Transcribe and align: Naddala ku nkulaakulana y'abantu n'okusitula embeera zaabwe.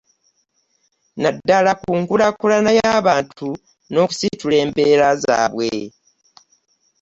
Naddala 1.21 1.71
ku 1.81 1.91
nkulaakulana 2.01 2.71
y'abantu 2.79 3.47
n'okusitula 3.91 4.55
embeera 4.63 5.07
zaabwe. 5.23 5.71